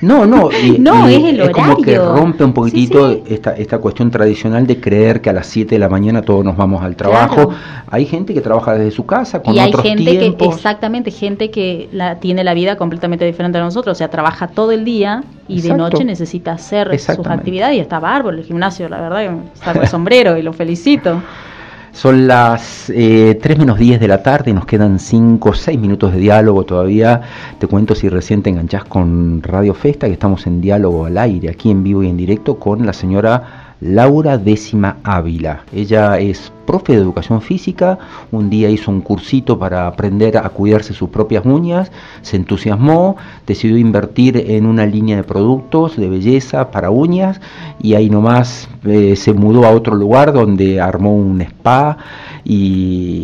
No, 0.00 0.26
no, 0.26 0.48
no 0.78 1.08
es 1.08 1.24
el 1.24 1.40
horario. 1.40 1.52
como 1.52 1.76
que 1.82 1.98
rompe 1.98 2.44
un 2.44 2.52
poquitito 2.52 3.10
Esta, 3.26 3.52
esta 3.52 3.78
cuestión 3.78 4.10
tradicional 4.10 4.66
de 4.66 4.80
creer 4.80 5.20
que 5.20 5.30
a 5.30 5.32
las 5.32 5.46
7 5.46 5.74
de 5.74 5.78
la 5.78 5.88
mañana 5.88 6.22
todos 6.22 6.44
nos 6.44 6.56
vamos 6.56 6.82
al 6.82 6.96
trabajo. 6.96 7.50
Hay 7.90 8.06
gente 8.06 8.34
que 8.34 8.40
trabaja 8.40 8.74
desde 8.74 8.90
su 8.90 9.06
casa 9.06 9.42
con 9.42 9.54
y 9.54 9.58
hay 9.58 9.72
gente 9.72 10.18
que 10.18 10.44
exactamente 10.44 11.10
gente 11.10 11.50
que 11.50 11.88
la, 11.92 12.16
tiene 12.16 12.44
la 12.44 12.54
vida 12.54 12.76
completamente 12.76 13.24
diferente 13.24 13.58
a 13.58 13.62
nosotros, 13.62 13.96
o 13.96 13.98
sea, 13.98 14.08
trabaja 14.08 14.48
todo 14.48 14.72
el 14.72 14.84
día 14.84 15.22
y 15.48 15.60
de 15.60 15.74
noche 15.74 16.04
necesita 16.04 16.52
hacer 16.52 16.98
sus 16.98 17.26
actividades 17.26 17.76
y 17.76 17.80
está 17.80 18.00
bárbaro 18.00 18.36
el 18.36 18.44
gimnasio, 18.44 18.88
la 18.88 19.00
verdad, 19.00 19.36
está 19.54 19.72
el 19.72 19.88
sombrero 19.88 20.36
y 20.36 20.42
lo 20.42 20.52
felicito. 20.52 21.22
Son 21.94 22.26
las 22.26 22.90
eh, 22.90 23.38
3 23.40 23.56
menos 23.56 23.78
10 23.78 24.00
de 24.00 24.08
la 24.08 24.20
tarde, 24.20 24.52
nos 24.52 24.66
quedan 24.66 24.98
5 24.98 25.48
o 25.48 25.54
6 25.54 25.78
minutos 25.78 26.12
de 26.12 26.18
diálogo 26.18 26.64
todavía. 26.64 27.20
Te 27.60 27.68
cuento 27.68 27.94
si 27.94 28.08
recién 28.08 28.42
te 28.42 28.50
enganchás 28.50 28.84
con 28.84 29.40
Radio 29.40 29.74
Festa, 29.74 30.08
que 30.08 30.14
estamos 30.14 30.44
en 30.48 30.60
diálogo 30.60 31.06
al 31.06 31.16
aire, 31.16 31.50
aquí 31.50 31.70
en 31.70 31.84
vivo 31.84 32.02
y 32.02 32.08
en 32.08 32.16
directo, 32.16 32.58
con 32.58 32.84
la 32.84 32.92
señora 32.92 33.63
Laura 33.80 34.38
Décima 34.38 34.96
Ávila. 35.02 35.64
Ella 35.72 36.18
es 36.18 36.52
profe 36.66 36.94
de 36.94 36.98
educación 37.02 37.42
física, 37.42 37.98
un 38.32 38.48
día 38.48 38.70
hizo 38.70 38.90
un 38.90 39.00
cursito 39.00 39.58
para 39.58 39.86
aprender 39.86 40.38
a 40.38 40.48
cuidarse 40.48 40.94
sus 40.94 41.10
propias 41.10 41.44
uñas, 41.44 41.92
se 42.22 42.36
entusiasmó, 42.36 43.16
decidió 43.46 43.76
invertir 43.76 44.36
en 44.48 44.66
una 44.66 44.86
línea 44.86 45.16
de 45.16 45.24
productos 45.24 45.96
de 45.96 46.08
belleza 46.08 46.70
para 46.70 46.90
uñas 46.90 47.40
y 47.80 47.94
ahí 47.94 48.08
nomás 48.08 48.68
eh, 48.84 49.16
se 49.16 49.32
mudó 49.32 49.64
a 49.66 49.70
otro 49.70 49.94
lugar 49.94 50.32
donde 50.32 50.80
armó 50.80 51.14
un 51.14 51.40
spa 51.42 51.98
y, 52.44 53.23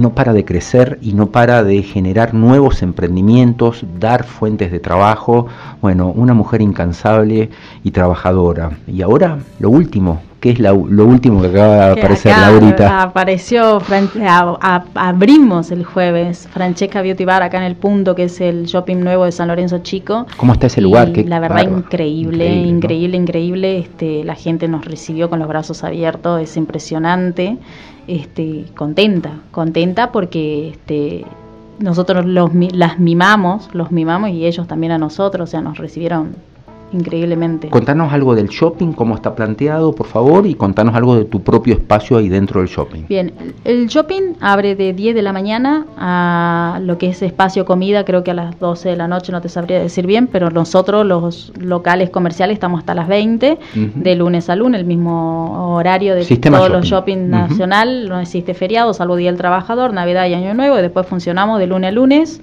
no 0.00 0.14
para 0.14 0.32
de 0.32 0.44
crecer 0.44 0.98
y 1.00 1.12
no 1.12 1.30
para 1.30 1.62
de 1.62 1.82
generar 1.82 2.34
nuevos 2.34 2.82
emprendimientos, 2.82 3.84
dar 3.98 4.24
fuentes 4.24 4.72
de 4.72 4.80
trabajo. 4.80 5.46
Bueno, 5.80 6.08
una 6.08 6.34
mujer 6.34 6.62
incansable 6.62 7.50
y 7.84 7.90
trabajadora. 7.92 8.78
Y 8.86 9.02
ahora, 9.02 9.38
lo 9.58 9.70
último, 9.70 10.20
¿Qué 10.40 10.50
es 10.50 10.58
lo 10.58 10.74
último 10.74 11.42
que 11.42 11.48
acaba 11.48 11.76
de 11.76 12.00
aparecer, 12.00 12.34
Laurita? 12.36 13.02
Apareció, 13.02 13.78
abrimos 14.94 15.70
el 15.70 15.84
jueves 15.84 16.48
Francesca 16.50 17.02
Beauty 17.02 17.26
Bar 17.26 17.42
acá 17.42 17.58
en 17.58 17.64
el 17.64 17.76
punto, 17.76 18.14
que 18.14 18.24
es 18.24 18.40
el 18.40 18.64
shopping 18.64 18.96
nuevo 18.96 19.26
de 19.26 19.32
San 19.32 19.48
Lorenzo 19.48 19.80
Chico. 19.80 20.26
¿Cómo 20.38 20.54
está 20.54 20.68
ese 20.68 20.80
lugar? 20.80 21.10
la 21.26 21.40
verdad, 21.40 21.64
increíble, 21.64 22.54
increíble, 22.54 23.18
increíble. 23.18 23.78
Este, 23.80 24.24
la 24.24 24.34
gente 24.34 24.66
nos 24.66 24.86
recibió 24.86 25.28
con 25.28 25.40
los 25.40 25.48
brazos 25.48 25.84
abiertos, 25.84 26.40
es 26.40 26.56
impresionante. 26.56 27.58
Este, 28.06 28.64
contenta, 28.74 29.40
contenta 29.50 30.10
porque 30.10 30.70
este, 30.70 31.26
nosotros 31.78 32.24
los, 32.24 32.50
las 32.72 32.98
mimamos, 32.98 33.68
los 33.74 33.92
mimamos 33.92 34.30
y 34.30 34.46
ellos 34.46 34.66
también 34.66 34.92
a 34.92 34.98
nosotros, 34.98 35.48
o 35.48 35.50
sea, 35.50 35.60
nos 35.60 35.76
recibieron 35.76 36.34
increíblemente. 36.92 37.68
Contanos 37.68 38.12
algo 38.12 38.34
del 38.34 38.48
shopping, 38.48 38.92
cómo 38.92 39.14
está 39.14 39.34
planteado, 39.34 39.94
por 39.94 40.06
favor, 40.06 40.46
y 40.46 40.54
contanos 40.54 40.94
algo 40.94 41.16
de 41.16 41.24
tu 41.24 41.42
propio 41.42 41.74
espacio 41.74 42.18
ahí 42.18 42.28
dentro 42.28 42.60
del 42.60 42.68
shopping. 42.68 43.04
Bien, 43.08 43.32
el 43.64 43.86
shopping 43.86 44.34
abre 44.40 44.74
de 44.74 44.92
10 44.92 45.14
de 45.14 45.22
la 45.22 45.32
mañana 45.32 45.86
a 45.96 46.80
lo 46.82 46.98
que 46.98 47.08
es 47.08 47.22
espacio 47.22 47.64
comida, 47.64 48.04
creo 48.04 48.24
que 48.24 48.32
a 48.32 48.34
las 48.34 48.58
12 48.58 48.90
de 48.90 48.96
la 48.96 49.08
noche, 49.08 49.32
no 49.32 49.40
te 49.40 49.48
sabría 49.48 49.80
decir 49.80 50.06
bien, 50.06 50.26
pero 50.26 50.50
nosotros 50.50 51.06
los 51.06 51.52
locales 51.58 52.10
comerciales 52.10 52.54
estamos 52.54 52.80
hasta 52.80 52.94
las 52.94 53.08
20, 53.08 53.58
de 53.74 54.14
lunes 54.16 54.50
a 54.50 54.56
lunes, 54.56 54.80
el 54.80 54.86
mismo 54.86 55.74
horario 55.74 56.14
de 56.14 56.24
todos 56.24 56.70
los 56.70 56.86
shopping 56.86 57.28
nacional, 57.28 58.08
no 58.08 58.20
existe 58.20 58.54
feriado, 58.54 58.94
salvo 58.94 59.16
Día 59.16 59.30
del 59.30 59.38
Trabajador, 59.38 59.92
Navidad 59.92 60.26
y 60.26 60.34
Año 60.34 60.54
Nuevo, 60.54 60.78
y 60.78 60.82
después 60.82 61.06
funcionamos 61.06 61.58
de 61.58 61.66
lunes 61.66 61.88
a 61.88 61.92
lunes. 61.92 62.40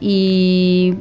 Y 0.00 0.94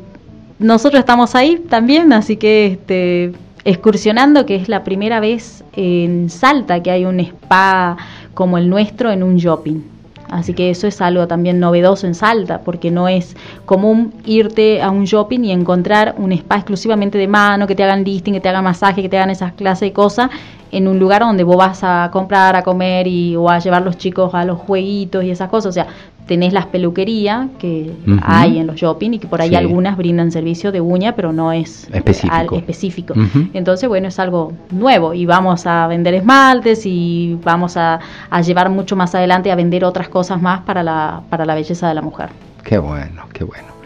nosotros 0.59 0.99
estamos 0.99 1.35
ahí 1.35 1.57
también, 1.69 2.11
así 2.13 2.35
que 2.35 2.67
este, 2.67 3.31
excursionando, 3.63 4.45
que 4.45 4.55
es 4.55 4.69
la 4.69 4.83
primera 4.83 5.19
vez 5.19 5.63
en 5.73 6.29
Salta 6.29 6.83
que 6.83 6.91
hay 6.91 7.05
un 7.05 7.19
spa 7.19 7.97
como 8.33 8.57
el 8.57 8.69
nuestro 8.69 9.11
en 9.11 9.23
un 9.23 9.37
shopping. 9.37 9.81
Así 10.29 10.53
que 10.53 10.69
eso 10.69 10.85
es 10.85 11.01
algo 11.01 11.27
también 11.27 11.59
novedoso 11.59 12.05
en 12.05 12.13
Salta, 12.13 12.59
porque 12.59 12.91
no 12.91 13.07
es 13.07 13.35
común 13.65 14.13
irte 14.25 14.81
a 14.81 14.91
un 14.91 15.05
shopping 15.05 15.39
y 15.39 15.51
encontrar 15.51 16.13
un 16.19 16.31
spa 16.33 16.57
exclusivamente 16.57 17.17
de 17.17 17.27
mano, 17.27 17.65
que 17.65 17.73
te 17.73 17.83
hagan 17.83 18.03
listing, 18.03 18.33
que 18.33 18.39
te 18.39 18.49
hagan 18.49 18.63
masaje, 18.63 19.01
que 19.01 19.09
te 19.09 19.17
hagan 19.17 19.31
esas 19.31 19.53
clases 19.53 19.89
de 19.89 19.93
cosas, 19.93 20.29
en 20.71 20.87
un 20.87 20.99
lugar 20.99 21.21
donde 21.21 21.43
vos 21.43 21.57
vas 21.57 21.83
a 21.83 22.09
comprar, 22.11 22.55
a 22.55 22.63
comer 22.63 23.07
y, 23.07 23.35
o 23.35 23.49
a 23.49 23.59
llevar 23.59 23.81
los 23.81 23.97
chicos 23.97 24.33
a 24.33 24.45
los 24.45 24.59
jueguitos 24.59 25.23
y 25.23 25.31
esas 25.31 25.49
cosas. 25.49 25.69
O 25.69 25.73
sea, 25.73 25.87
tenés 26.29 26.53
las 26.53 26.67
peluquerías 26.67 27.47
que 27.57 27.91
hay 28.21 28.59
en 28.59 28.67
los 28.67 28.75
shopping 28.75 29.13
y 29.13 29.19
que 29.19 29.27
por 29.27 29.41
ahí 29.41 29.55
algunas 29.55 29.97
brindan 29.97 30.31
servicio 30.31 30.71
de 30.71 30.79
uña, 30.79 31.15
pero 31.15 31.33
no 31.33 31.51
es 31.51 31.89
específico. 31.91 32.55
específico. 32.55 33.13
Entonces, 33.53 33.89
bueno, 33.89 34.07
es 34.07 34.19
algo 34.19 34.53
nuevo 34.69 35.15
y 35.15 35.25
vamos 35.25 35.65
a 35.65 35.87
vender 35.87 36.13
esmaltes 36.13 36.85
y 36.85 37.35
vamos 37.43 37.77
a, 37.77 37.99
a, 38.29 38.41
llevar 38.41 38.69
mucho 38.69 38.95
más 38.95 39.15
adelante 39.15 39.51
a 39.51 39.55
vender 39.55 39.83
otras 39.83 40.07
cosas 40.07 40.39
más 40.39 40.61
para 40.61 40.83
la, 40.83 41.21
para 41.31 41.45
la 41.45 41.55
belleza 41.55 41.87
de 41.87 41.95
la 41.95 42.03
mujer. 42.03 42.29
Qué 42.63 42.77
bueno, 42.77 43.23
qué 43.33 43.43
bueno. 43.43 43.78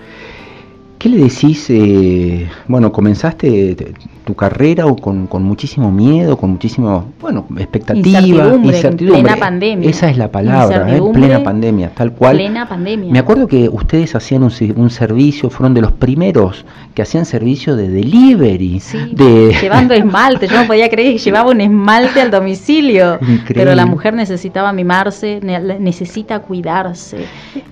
¿Qué 1.03 1.09
le 1.09 1.17
decís? 1.17 1.69
Eh, 1.69 2.47
bueno, 2.65 2.93
comenzaste 2.93 3.75
tu 4.23 4.35
carrera 4.35 4.85
o 4.85 4.95
con, 4.95 5.27
muchísimo 5.43 5.91
miedo, 5.91 6.37
con 6.37 6.51
muchísimo, 6.51 7.11
bueno, 7.19 7.45
expectativa, 7.57 8.55
incertidumbre, 8.55 9.21
plena 9.21 9.35
pandemia. 9.35 9.89
Esa 9.89 10.09
es 10.09 10.17
la 10.17 10.31
palabra, 10.31 10.95
¿eh? 10.95 11.01
plena 11.11 11.43
pandemia, 11.43 11.89
tal 11.89 12.13
cual. 12.13 12.37
Plena 12.37 12.69
pandemia. 12.69 13.11
Me 13.11 13.19
acuerdo 13.19 13.47
que 13.47 13.67
ustedes 13.67 14.15
hacían 14.15 14.43
un, 14.43 14.89
servicio, 14.89 15.49
fueron 15.49 15.73
de 15.73 15.81
los 15.81 15.91
primeros 15.91 16.63
que 16.93 17.01
hacían 17.01 17.25
servicio 17.25 17.75
de 17.75 17.89
delivery. 17.89 18.79
Sí, 18.79 19.13
llevando 19.61 19.93
esmalte, 19.95 20.47
yo 20.47 20.61
no 20.61 20.67
podía 20.67 20.89
creer 20.89 21.17
que 21.17 21.19
llevaba 21.19 21.51
un 21.51 21.59
esmalte 21.59 22.21
al 22.21 22.31
domicilio. 22.31 23.19
Pero 23.53 23.75
la 23.75 23.85
mujer 23.85 24.13
necesitaba 24.13 24.71
mimarse, 24.71 25.41
necesita 25.41 26.39
cuidarse. 26.39 27.25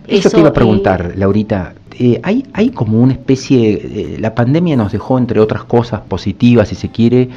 Eso, 0.05 0.29
te 0.29 0.39
iba 0.41 0.49
a 0.49 0.53
preguntar, 0.53 1.13
Laurita, 1.15 1.75
eh, 1.99 2.19
hay, 2.23 2.45
hay 2.53 2.69
como 2.69 3.01
una 3.01 3.13
especie, 3.13 3.73
eh, 3.73 4.17
la 4.19 4.35
pandemia 4.35 4.75
nos 4.75 4.91
dejó, 4.91 5.17
entre 5.17 5.39
otras 5.39 5.63
cosas 5.63 6.01
positivas, 6.01 6.69
si 6.69 6.75
se 6.75 6.89
quiere, 6.89 7.29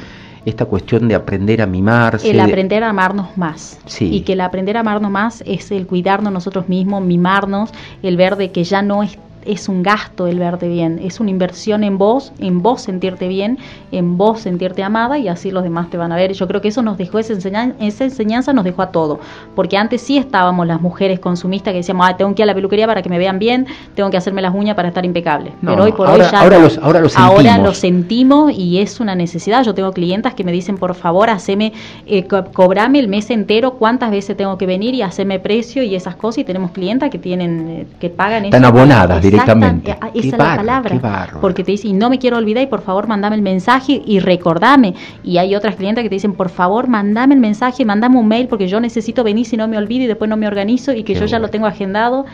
esta 0.45 0.65
cuestión 0.65 1.07
de 1.07 1.15
aprender 1.15 1.61
a 1.61 1.65
mimarse. 1.65 2.29
El 2.29 2.39
aprender 2.39 2.83
a 2.83 2.89
amarnos 2.89 3.35
más. 3.35 3.79
Sí. 3.85 4.13
Y 4.13 4.21
que 4.21 4.33
el 4.33 4.41
aprender 4.41 4.77
a 4.77 4.81
amarnos 4.81 5.09
más 5.11 5.43
es 5.45 5.71
el 5.71 5.87
cuidarnos 5.87 6.31
nosotros 6.31 6.69
mismos, 6.69 7.03
mimarnos, 7.03 7.71
el 8.03 8.15
ver 8.15 8.35
de 8.35 8.51
que 8.51 8.63
ya 8.63 8.81
no 8.81 9.01
es 9.01 9.17
es 9.45 9.69
un 9.69 9.83
gasto 9.83 10.27
el 10.27 10.39
verte 10.39 10.67
bien, 10.67 10.99
es 11.03 11.19
una 11.19 11.29
inversión 11.29 11.83
en 11.83 11.97
vos, 11.97 12.33
en 12.39 12.61
vos 12.61 12.81
sentirte 12.81 13.27
bien, 13.27 13.57
en 13.91 14.17
vos 14.17 14.41
sentirte 14.41 14.83
amada 14.83 15.17
y 15.17 15.27
así 15.27 15.51
los 15.51 15.63
demás 15.63 15.89
te 15.89 15.97
van 15.97 16.11
a 16.11 16.15
ver. 16.15 16.33
Yo 16.33 16.47
creo 16.47 16.61
que 16.61 16.69
eso 16.69 16.81
nos 16.81 16.97
dejó, 16.97 17.19
esa 17.19 17.33
enseñanza, 17.33 17.75
esa 17.79 18.05
enseñanza 18.05 18.53
nos 18.53 18.63
dejó 18.63 18.81
a 18.81 18.91
todo, 18.91 19.19
porque 19.55 19.77
antes 19.77 20.01
sí 20.01 20.17
estábamos 20.17 20.67
las 20.67 20.81
mujeres 20.81 21.19
consumistas 21.19 21.71
que 21.71 21.77
decíamos, 21.77 22.17
tengo 22.17 22.33
que 22.33 22.41
ir 22.41 22.43
a 22.43 22.47
la 22.47 22.55
peluquería 22.55 22.87
para 22.87 23.01
que 23.01 23.09
me 23.09 23.17
vean 23.17 23.39
bien, 23.39 23.67
tengo 23.93 24.09
que 24.09 24.17
hacerme 24.17 24.41
las 24.41 24.53
uñas 24.53 24.75
para 24.75 24.89
estar 24.89 25.05
impecable. 25.05 25.51
Pero 25.61 25.83
hoy 25.83 25.91
por 25.91 26.09
hoy 26.09 26.19
ya 26.19 26.41
ahora, 26.41 26.59
los, 26.59 26.77
ahora, 26.77 26.99
lo 26.99 27.09
sentimos. 27.09 27.37
ahora 27.37 27.57
lo 27.57 27.73
sentimos 27.73 28.51
y 28.51 28.79
es 28.79 28.99
una 28.99 29.15
necesidad. 29.15 29.63
Yo 29.63 29.73
tengo 29.73 29.91
clientas 29.91 30.33
que 30.33 30.43
me 30.43 30.51
dicen, 30.51 30.77
por 30.77 30.95
favor, 30.95 31.29
haceme, 31.29 31.73
eh, 32.05 32.25
cobrame 32.25 32.99
el 32.99 33.07
mes 33.07 33.29
entero, 33.29 33.73
cuántas 33.73 34.11
veces 34.11 34.35
tengo 34.37 34.57
que 34.57 34.65
venir 34.65 34.93
y 34.95 35.01
hacerme 35.01 35.39
precio 35.39 35.83
y 35.83 35.95
esas 35.95 36.15
cosas. 36.15 36.39
Y 36.39 36.43
tenemos 36.43 36.71
clientas 36.71 37.09
que 37.09 37.19
tienen, 37.19 37.67
eh, 37.69 37.87
que 37.99 38.09
pagan 38.09 38.45
Están 38.45 38.65
abonadas 38.65 39.21
directamente. 39.35 39.91
Esa 40.13 40.27
es 40.27 40.31
la 40.37 40.55
palabra. 40.55 41.29
Porque 41.41 41.63
te 41.63 41.71
dicen, 41.71 41.97
no 41.97 42.09
me 42.09 42.19
quiero 42.19 42.37
olvidar 42.37 42.63
y 42.63 42.67
por 42.67 42.81
favor 42.81 43.07
mandame 43.07 43.35
el 43.35 43.41
mensaje 43.41 44.01
y 44.05 44.19
recordame. 44.19 44.95
Y 45.23 45.37
hay 45.37 45.55
otras 45.55 45.75
clientes 45.75 46.03
que 46.03 46.09
te 46.09 46.15
dicen, 46.15 46.33
por 46.33 46.49
favor, 46.49 46.87
mandame 46.87 47.35
el 47.35 47.41
mensaje, 47.41 47.85
mandame 47.85 48.17
un 48.17 48.27
mail 48.27 48.47
porque 48.47 48.67
yo 48.67 48.79
necesito 48.79 49.23
venir 49.23 49.45
si 49.45 49.57
no 49.57 49.67
me 49.67 49.77
olvido 49.77 50.03
y 50.03 50.07
después 50.07 50.29
no 50.29 50.37
me 50.37 50.47
organizo 50.47 50.93
y 50.93 51.03
que 51.03 51.15
yo 51.15 51.25
ya 51.25 51.39
lo 51.39 51.49
tengo 51.49 51.67
agendado 51.67 52.25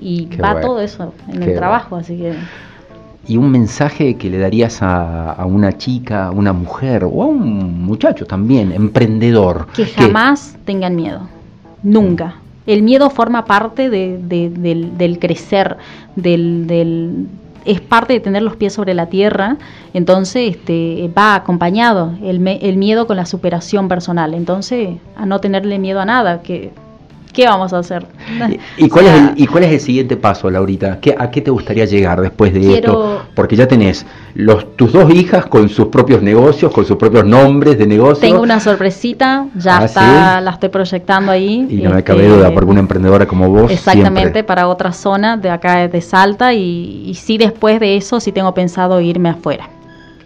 y 0.00 0.28
va 0.36 0.60
todo 0.60 0.80
eso 0.80 1.12
en 1.28 1.42
el 1.42 1.54
trabajo, 1.54 1.96
así 1.96 2.16
que... 2.16 2.34
Y 3.28 3.36
un 3.36 3.50
mensaje 3.50 4.16
que 4.16 4.30
le 4.30 4.38
darías 4.38 4.78
a, 4.80 5.44
una 5.46 5.76
chica, 5.76 6.26
a 6.26 6.30
una 6.30 6.52
mujer 6.52 7.04
o 7.04 7.22
a 7.22 7.26
un 7.26 7.84
muchacho 7.84 8.26
también, 8.26 8.72
emprendedor. 8.72 9.66
Que 9.74 9.84
jamás 9.84 10.56
tengan 10.64 10.96
miedo, 10.96 11.28
nunca 11.82 12.36
el 12.66 12.82
miedo 12.82 13.10
forma 13.10 13.44
parte 13.44 13.90
del, 13.90 15.18
crecer, 15.18 15.76
del, 16.16 17.26
es 17.64 17.80
parte 17.80 18.14
de 18.14 18.20
tener 18.20 18.42
los 18.42 18.56
pies 18.56 18.72
sobre 18.72 18.94
la 18.94 19.06
tierra, 19.06 19.56
entonces 19.94 20.56
este, 20.56 21.10
va 21.16 21.34
acompañado 21.34 22.14
el, 22.22 22.46
el 22.46 22.76
miedo 22.76 23.06
con 23.06 23.16
la 23.16 23.26
superación 23.26 23.88
personal, 23.88 24.34
entonces 24.34 24.96
a 25.16 25.26
no 25.26 25.40
tenerle 25.40 25.78
miedo 25.78 26.00
a 26.00 26.04
nada, 26.04 26.42
que 26.42 26.72
¿qué 27.32 27.46
vamos 27.46 27.72
a 27.72 27.78
hacer? 27.78 28.06
¿Y, 28.76 28.88
cuál, 28.90 29.06
es 29.06 29.12
el, 29.12 29.32
¿Y 29.36 29.46
cuál 29.46 29.64
es 29.64 29.72
el 29.72 29.80
siguiente 29.80 30.16
paso, 30.16 30.50
Laurita? 30.50 30.98
¿Qué, 31.00 31.14
¿A 31.18 31.30
qué 31.30 31.40
te 31.40 31.50
gustaría 31.50 31.84
llegar 31.84 32.20
después 32.20 32.52
de 32.52 32.74
esto? 32.74 33.22
Porque 33.34 33.56
ya 33.56 33.66
tenés 33.66 34.06
los, 34.34 34.76
tus 34.76 34.92
dos 34.92 35.12
hijas 35.12 35.46
con 35.46 35.68
sus 35.68 35.88
propios 35.88 36.22
negocios, 36.22 36.72
con 36.72 36.84
sus 36.84 36.96
propios 36.96 37.24
nombres 37.24 37.78
de 37.78 37.86
negocios. 37.86 38.20
Tengo 38.20 38.42
una 38.42 38.60
sorpresita, 38.60 39.46
ya 39.56 39.78
ah, 39.78 39.84
está, 39.84 40.40
la 40.40 40.50
estoy 40.52 40.68
proyectando 40.68 41.32
ahí. 41.32 41.66
Y 41.68 41.76
no 41.76 41.90
me 41.90 42.02
cabe 42.02 42.26
este, 42.26 42.36
duda, 42.36 42.50
porque 42.52 42.70
una 42.70 42.80
emprendedora 42.80 43.26
como 43.26 43.48
vos. 43.48 43.70
Exactamente, 43.70 44.44
para 44.44 44.68
otra 44.68 44.92
zona 44.92 45.36
de 45.36 45.50
acá 45.50 45.88
de 45.88 46.00
Salta, 46.00 46.54
y, 46.54 47.04
y 47.06 47.14
sí 47.14 47.38
después 47.38 47.80
de 47.80 47.96
eso 47.96 48.20
sí 48.20 48.32
tengo 48.32 48.54
pensado 48.54 49.00
irme 49.00 49.30
afuera 49.30 49.68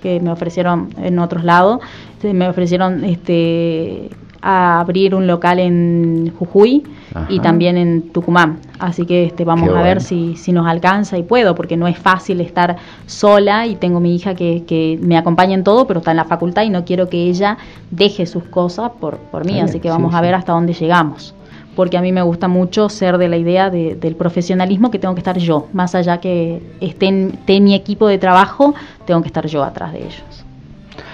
que 0.04 0.20
me 0.20 0.30
ofrecieron 0.30 0.90
en 0.98 1.18
otros 1.18 1.44
lados, 1.44 1.80
me 2.22 2.46
ofrecieron 2.46 3.04
este 3.04 4.10
a 4.46 4.78
abrir 4.78 5.14
un 5.14 5.26
local 5.26 5.58
en 5.58 6.30
Jujuy 6.38 6.82
y 7.30 7.40
también 7.40 7.78
en 7.78 8.10
Tucumán. 8.10 8.58
Así 8.78 9.06
que 9.06 9.24
este, 9.24 9.44
vamos 9.44 9.70
a 9.70 9.80
ver 9.82 10.02
si, 10.02 10.36
si 10.36 10.52
nos 10.52 10.66
alcanza 10.66 11.16
y 11.16 11.22
puedo, 11.22 11.54
porque 11.54 11.78
no 11.78 11.88
es 11.88 11.96
fácil 11.96 12.42
estar 12.42 12.76
sola 13.06 13.66
y 13.66 13.76
tengo 13.76 14.00
mi 14.00 14.14
hija 14.14 14.34
que, 14.34 14.64
que 14.66 14.98
me 15.00 15.16
acompaña 15.16 15.54
en 15.54 15.64
todo, 15.64 15.86
pero 15.86 16.00
está 16.00 16.10
en 16.10 16.18
la 16.18 16.26
facultad 16.26 16.64
y 16.64 16.68
no 16.68 16.84
quiero 16.84 17.08
que 17.08 17.22
ella 17.22 17.56
deje 17.90 18.26
sus 18.26 18.44
cosas 18.44 18.90
por, 19.00 19.16
por 19.16 19.46
mí. 19.46 19.60
Así 19.60 19.80
que 19.80 19.88
vamos 19.88 20.14
a 20.14 20.20
ver 20.20 20.34
hasta 20.34 20.52
dónde 20.52 20.74
llegamos 20.74 21.34
porque 21.74 21.96
a 21.96 22.02
mí 22.02 22.12
me 22.12 22.22
gusta 22.22 22.46
mucho 22.46 22.88
ser 22.88 23.18
de 23.18 23.26
la 23.26 23.36
idea 23.36 23.68
del 23.68 24.14
profesionalismo 24.14 24.92
que 24.92 25.00
tengo 25.00 25.14
que 25.14 25.20
estar 25.20 25.36
yo, 25.38 25.66
más 25.72 25.96
allá 25.96 26.18
que 26.18 26.62
esté 26.80 27.08
en 27.08 27.64
mi 27.64 27.74
equipo 27.74 28.06
de 28.06 28.18
trabajo, 28.18 28.76
tengo 29.06 29.22
que 29.22 29.26
estar 29.26 29.44
yo 29.48 29.64
atrás 29.64 29.92
de 29.92 30.04
ellos, 30.04 30.44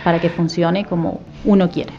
para 0.04 0.20
que 0.20 0.28
funcione 0.28 0.84
como 0.84 1.20
uno 1.46 1.70
quiere. 1.70 1.94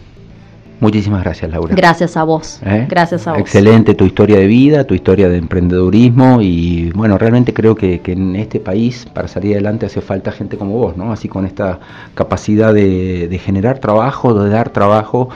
Muchísimas 0.82 1.24
gracias, 1.24 1.52
Laura. 1.52 1.76
Gracias 1.76 2.18
a 2.18 2.24
vos. 2.24 2.60
¿Eh? 2.66 2.88
Gracias 2.90 3.28
a 3.28 3.34
vos. 3.34 3.40
Excelente 3.40 3.94
tu 3.94 4.04
historia 4.04 4.40
de 4.40 4.48
vida, 4.48 4.84
tu 4.84 4.96
historia 4.96 5.30
de 5.30 5.38
emprendedurismo 5.38 6.42
y 6.42 6.92
bueno, 6.94 7.20
realmente 7.20 7.54
creo 7.54 7.76
que, 7.76 8.02
en 8.04 8.36
este 8.36 8.60
país 8.60 9.06
para 9.14 9.28
salir 9.28 9.54
adelante 9.54 9.86
hace 9.86 10.02
falta 10.02 10.32
gente 10.32 10.58
como 10.58 10.74
vos, 10.74 10.98
¿no? 10.98 11.12
Así 11.12 11.28
con 11.28 11.46
esta 11.46 11.80
capacidad 12.16 12.74
de, 12.74 13.40
generar 13.44 13.78
trabajo, 13.78 14.34
de 14.34 14.50
dar 14.50 14.70
trabajo, 14.72 15.30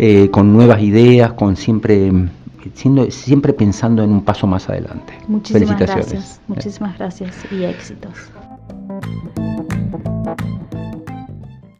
eh, 0.00 0.30
con 0.30 0.52
nuevas 0.52 0.82
ideas, 0.82 1.32
con 1.32 1.56
siempre 1.56 2.10
siendo, 2.74 3.08
siempre 3.12 3.52
pensando 3.52 4.02
en 4.02 4.10
un 4.10 4.24
paso 4.24 4.48
más 4.48 4.68
adelante. 4.68 5.12
Muchísimas 5.28 5.68
Felicitaciones. 5.68 6.08
Gracias, 6.08 6.40
muchísimas 6.48 6.98
gracias 6.98 7.36
y 7.52 7.62
éxitos. 7.62 8.14